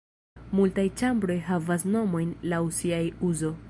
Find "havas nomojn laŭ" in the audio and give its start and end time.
1.51-2.63